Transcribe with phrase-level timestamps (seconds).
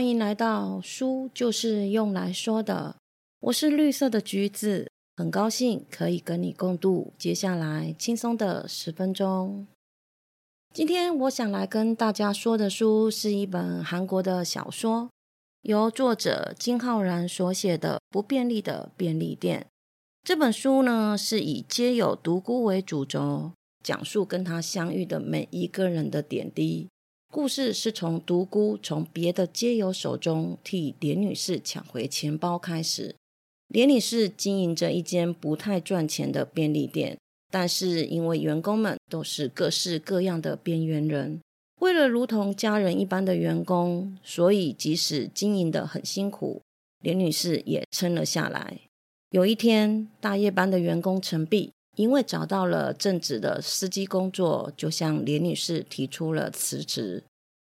[0.00, 2.96] 欢迎来到书就是用来说的。
[3.40, 9.66] 我是绿色的橘子，很高兴可以跟你共度接下来轻松的十分钟。
[10.72, 15.10] 今天我想来跟大家说的书是一本韩国的小说，
[15.60, 19.60] 由作者金浩然所写的《不便利的便利店》。
[20.26, 23.52] 这本书呢是以皆有独孤为主轴，
[23.84, 26.88] 讲述跟他相遇的每一个人的点滴。
[27.32, 33.14] 故事是从独孤从别的街友手中替连女士抢回钱包开始。
[33.68, 37.16] 连女士经营着一间不太赚钱的便利店，
[37.48, 41.40] 但是因为员工们都是各式各样的边缘人，
[41.80, 46.60] 为了如同家人一般的员工，所以即使经营的很辛苦，
[47.00, 48.80] 连女士也撑了下来。
[49.30, 51.70] 有一天，大夜班的员工陈碧。
[51.96, 57.24] 因为找到了正职的司机工作，就向连女士提出了辞职。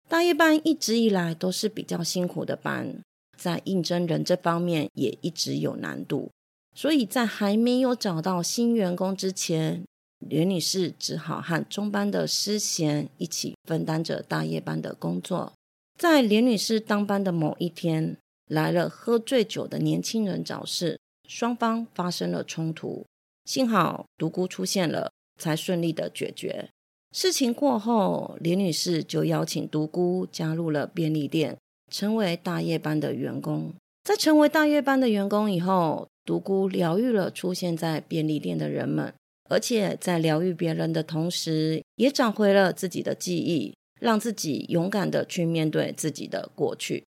[0.08, 3.02] 大夜班一直以来都是比较辛苦的班，
[3.36, 6.30] 在应征人这方面也一直有难度，
[6.74, 9.84] 所以在还没有找到新员工之前，
[10.20, 15.52] 连女士只好和中班的师贤一起分担着大夜班的工作。
[15.98, 23.04] 在连女士当班的某一天，来了喝醉酒的年轻人找事，双方发生了冲突。
[23.44, 26.70] 幸好独孤出现了，才顺利的解决。
[27.16, 31.56] 事情过后，李女士就邀请独孤加入了便利店，
[31.90, 33.72] 成为大夜班的员工。
[34.04, 39.14] 在成为大夜班的员工以后，独孤疗愈了出现在便利店的人们，
[39.48, 47.02] 而且在疗愈别人的同时，也找回了自己的记忆，让自己勇敢的去面对自己的过去。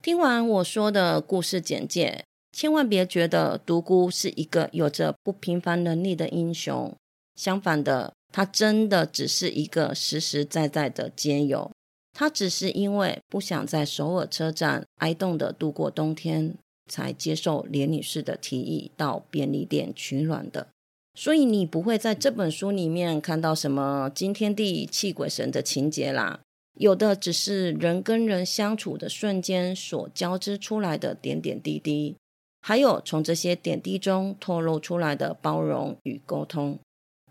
[0.00, 2.22] 听完我说的故事简介。
[2.52, 6.94] 千万别觉得独孤是一个有着不平凡能力的英雄，
[7.34, 11.70] 相反的，他真的只是一个实实在在的街友。
[12.12, 16.56] 他只是因为不想在首尔车站挨冻的度过冬天，
[16.90, 20.68] 才接受连女士的提议到便利店取暖的。
[21.14, 26.40] 所以你不会在这本书里面看到什么惊天地泣鬼神的情节啦，
[26.74, 32.16] 有的只是人跟人相处的瞬间所交织出来的点点滴滴。
[32.60, 36.78] 还有从这些点滴中透露出来的包容与沟通，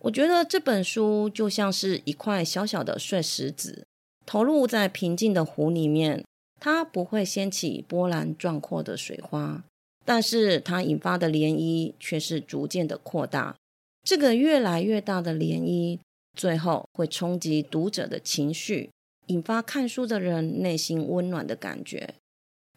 [0.01, 3.85] 我觉得这本书就像是一块小小的碎石子，
[4.25, 6.23] 投入在平静的湖里面，
[6.59, 9.63] 它不会掀起波澜壮阔的水花，
[10.05, 13.55] 但是它引发的涟漪却是逐渐的扩大。
[14.03, 15.99] 这个越来越大的涟漪，
[16.35, 18.91] 最后会冲击读者的情绪，
[19.25, 22.15] 引发看书的人内心温暖的感觉。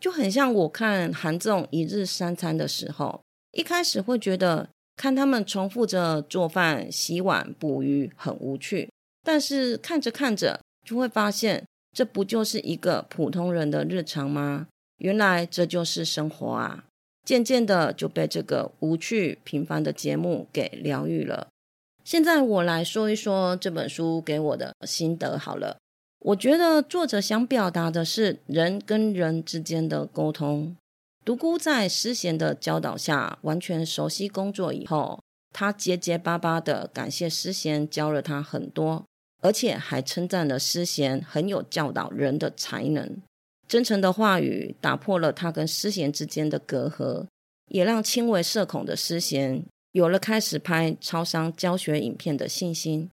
[0.01, 3.21] 就很像我看韩综一日三餐的时候，
[3.53, 8.91] 一开始会觉得看他们重复着做饭、洗碗、捕鱼很无趣，
[9.23, 11.65] 但是看着看着就会发现，
[11.97, 14.67] 这不就是一个普通人的日常吗？
[14.99, 16.85] 原来这就是生活啊！
[17.25, 21.49] 渐渐的就被这个无趣平凡的节目给疗愈了。
[22.05, 25.79] 现在我来说一说这本书给我的心得好了。
[26.19, 30.77] 我觉得作者想表达的是人跟人之间的沟通。
[31.25, 35.23] 独孤在师贤的教导下，完全熟悉工作以后，
[35.53, 39.05] 他结结巴巴的感谢师贤教了他很多，
[39.43, 43.19] 而且还称赞了师贤很有教导人的才能。
[43.69, 47.27] 真诚的话语打破了他跟师贤之间的隔阂，
[47.69, 53.09] 也让轻微社恐的师贤有了开始拍超商教学影片的信心。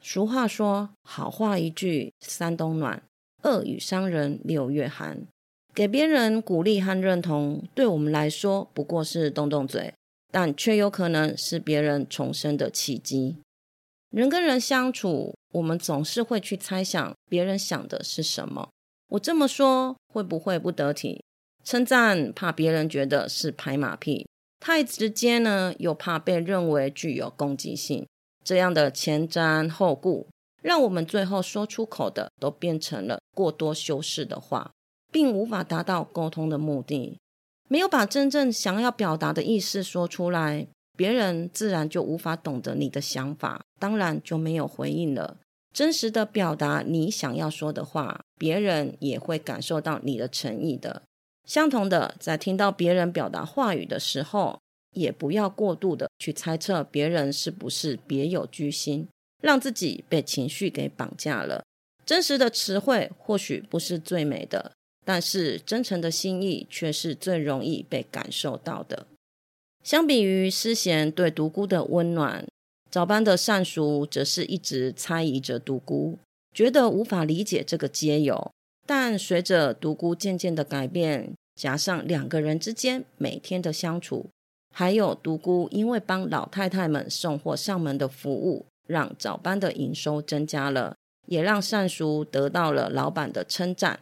[0.00, 3.02] 俗话说：“好话一句三冬暖，
[3.42, 5.26] 恶语伤人六月寒。”
[5.78, 9.94] 给别人鼓励和认同，对我们来说不过是动动嘴，
[10.32, 13.36] 但却有可能是别人重生的契机。
[14.10, 18.68] 人跟人相处，我们总是会去猜想别人想的是什么。
[19.10, 21.22] 我这么说会不会不得体？
[21.62, 24.26] 称赞怕别人觉得是拍马屁，
[24.58, 28.04] 太直接呢，又怕被认为具有攻击性。
[28.44, 30.26] 这样的前瞻后顾，
[30.60, 34.72] 让我们最后说出口的都变成了过多修饰的话，
[35.12, 37.18] 并无法达到沟通的目的。
[37.68, 40.66] 没有把真正想要表达的意思说出来，
[40.96, 45.38] 别人自然就无法懂得你的想法，当然就没有回应了。
[45.72, 51.02] 真实的表达你想要说的话，别人也会感受到你的诚意的。
[51.44, 54.58] 相同的，在听到别人表达话语的时候。
[54.94, 59.06] 也不要过度的去猜测别人是不是别有居心，
[59.40, 61.62] 让自己被情绪给绑架了。
[62.06, 64.72] 真实的词汇或许不是最美的，
[65.08, 69.06] 但是真诚的心意却是最容易被感受到的。
[69.82, 72.44] 相比于诗贤对独孤的温暖，
[72.90, 76.18] 早班的善叔则是一直猜疑着独孤，
[76.52, 78.50] 觉得无法理解这个街友，
[78.86, 84.28] 但随着独孤渐渐的改变，加上两个人之间每天的相处，
[84.74, 90.94] 还有独孤因为帮老太太们送货上门的服务，让早班的营收增加了，
[91.28, 94.00] 也让善叔得到了老板的称赞。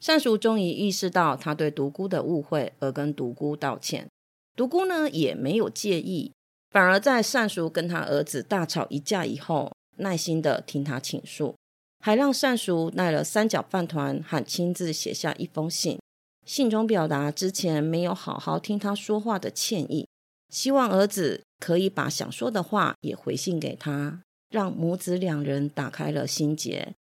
[0.00, 4.06] 善叔终于意识到他对独孤的误会，而跟独孤道歉。
[4.54, 6.32] 独孤呢也没有介意，
[6.70, 11.56] 反而在善叔跟他儿子大吵一架以后，耐心的听他倾诉，
[12.00, 15.98] 还让善叔带了三角饭团和亲自写下一封信。
[16.44, 20.06] 信中表达之前没有好好听他说话的歉意，
[20.48, 26.94] 希望儿子可以把想说的话也回信给他，让母子两人打开了心结。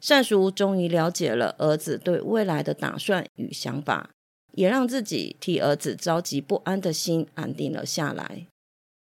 [0.00, 4.10] 善叔终于了解了儿子对未来的打算与想法，
[4.52, 8.46] 也让自己替儿子着急不安的心安定了下来。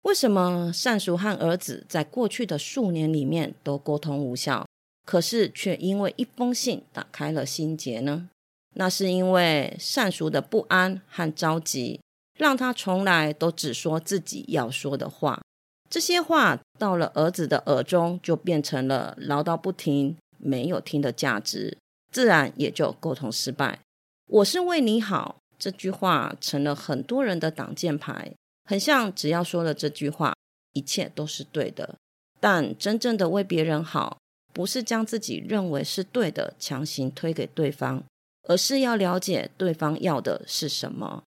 [0.04, 4.66] 为什么善叔和儿子在过去的数年里面都沟通无效，
[5.06, 8.30] 可是却因为一封信打开了心结呢？
[8.76, 12.00] 那是因为善叔的不安和着急，
[12.38, 15.42] 让他从来都只说自己要说的话。
[15.90, 21.78] 这些话到了儿子的耳中，就变成了唠叨不停、没有听的价值，
[22.12, 23.80] 自然也就沟通失败。
[24.28, 28.34] 我是为你好这句话成了很多人的挡箭牌，
[28.66, 30.36] 很像只要说了这句话，
[30.74, 31.96] 一切都是对的。
[32.40, 34.18] 但真正的为别人好，
[34.52, 38.04] 不是将自己认为是对的强行推给对方。
[38.46, 41.24] 而是要了解对方要的是什么。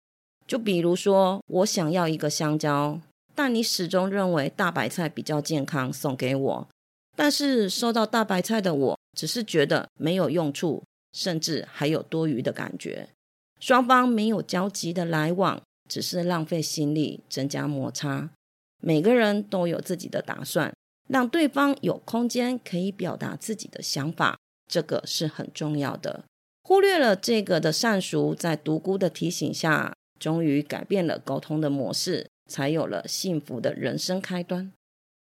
[0.48, 3.00] 就比如说，我想要一个香蕉，
[3.36, 6.68] 但你始终认为大白菜比较健康，送给我。
[7.15, 13.10] 但是收到大白菜的我，只是觉得没有用处，甚至还有多余的感觉。
[13.60, 18.30] 双方没有交集的来往，只是浪费心力，增加摩擦。
[18.81, 20.74] 每个人都有自己的打算，
[21.07, 24.38] 让对方有空间可以表达自己的想法，
[24.68, 26.25] 这个是很重要的。
[26.63, 34.71] 忽略了这个的善熟，在独孤的提醒下，终于改变了沟通的模式，才有了幸福的人生开端。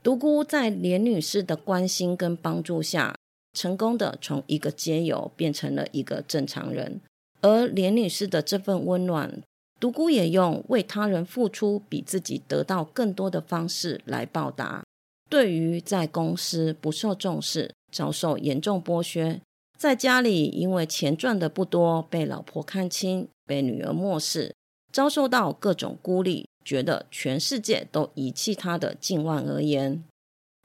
[0.05, 3.17] 独孤在连女士的关心跟帮助下，
[3.55, 7.01] 成功的从一个街友变成了一个正常人。
[7.41, 9.41] 而连女士的这份温暖，
[9.81, 14.85] 独孤也用为他人付出比自己得到更多的方式来报答。
[15.31, 19.41] 对于在公司不受重视、遭受严重剥削。
[19.79, 24.55] 在家里，因为钱赚的不多，被老婆看轻，被女儿漠视，
[24.93, 30.03] 遭受到各种孤立，觉得全世界都遗弃他的近万而言，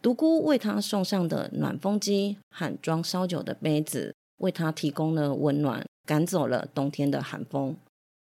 [0.02, 7.76] 独孤为他送上的暖风机和装烧酒的杯子，为他提供了温暖，赶走了冬天的寒风。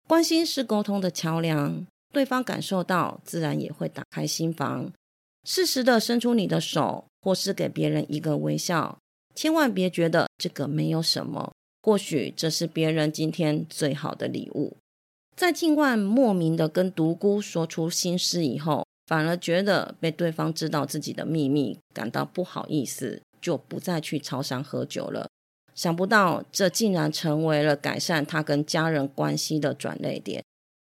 [0.08, 4.92] 关心是沟通的桥梁，对方感受到，自然也会打开心房，
[5.46, 8.98] 适时的伸出你的手，或是给别人一个微笑。
[9.34, 14.76] 千万别觉得这个没有什么，或许这是别人今天最好的礼物。
[15.36, 25.28] 在静万莫名的跟独孤说出心事以后，反而觉得被对方知道自己的秘密，感到不好意思，就不再去超商喝酒了。
[25.74, 30.44] 想不到这竟然成为了改善他跟家人关系的转泪点，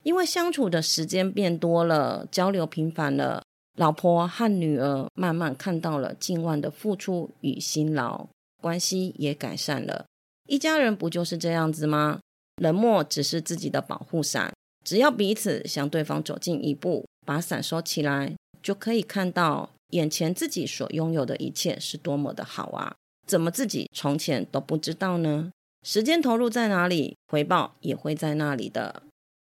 [0.02, 3.42] 因为相处的时间变多了，交流频繁了。
[3.76, 8.28] 老婆和女儿慢慢看到了静万的付出与辛劳，
[8.60, 10.04] 关系也改善了。
[10.46, 12.20] 一家人不就是这样子吗？
[12.56, 14.52] 冷漠只是自己的保护伞，
[14.84, 22.94] 只要彼此向对方走近一步，把伞收起来，就可以看到眼前自己所拥有的一切是多么的好啊！
[23.26, 25.50] 怎么自己从前都不知道呢？
[25.82, 29.02] 时间投入在哪里，回报也会在那里的。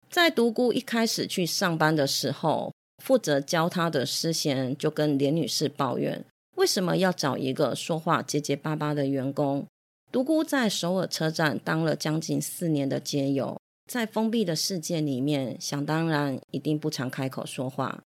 [0.09, 2.73] 在独孤一开始去上班的时候。
[3.03, 6.23] 负责教他的师贤就跟连女士抱怨，
[6.55, 9.65] 为什么要找一个说话结结巴巴的员工？
[10.13, 13.59] 独孤在首尔车站当了将近四年的街友，
[13.91, 18.03] 在封闭的世界里面，想当然一定不常开口说话。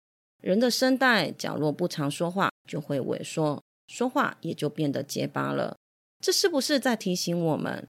[0.42, 5.76] 人的声带，角落不常说话，就会萎缩，说话也就变得结巴了。
[6.24, 7.86] 这是不是在提醒我们，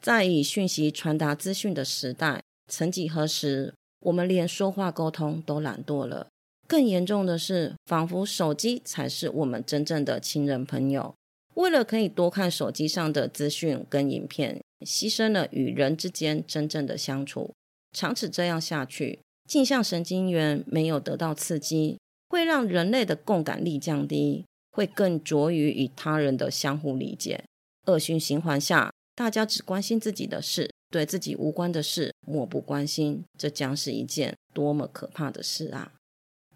[0.00, 6.26] 在以讯息传达资讯的时代，曾几何时，我们连说话沟通都懒惰了？
[6.66, 11.14] 更严重的是，仿佛手机才是我们真正的亲人朋友。
[11.54, 17.52] 为了可以多看手机上的资讯跟影片，牺牲了与人之间真正的相处。
[17.92, 27.44] 长此这样下去，镜像神经元没有得到刺激，会让人类的共感力降低，会更着于与他人的相互理解。
[27.86, 35.92] 恶性循环下，大家只关心自己的事，对自己无关的事漠不关心，这将是一件多么可怕的事啊！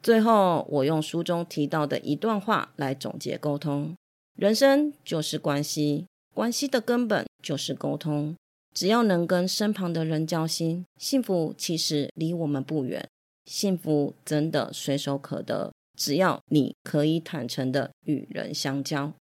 [0.02, 3.94] 最后，我用书中提到的一段话来总结沟通：
[4.36, 8.36] 人生就是关系，关系的根本就是沟通。
[8.74, 13.08] 只要能跟身旁的人交心，幸福其实离我们不远。
[13.46, 19.14] 幸福真的随手可得，只要你可以坦诚的与人相交。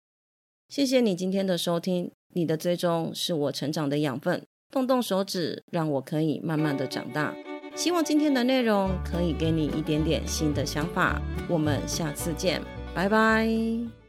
[0.70, 4.42] 谢谢你今天的收听，你的追踪是我成长的养分。
[4.70, 7.36] 动动手指，让我可以慢慢的长大。
[7.74, 11.20] 希望今天的内容可以给你一点点新的想法。
[11.46, 12.62] 我们下次见，
[12.94, 14.01] 拜拜。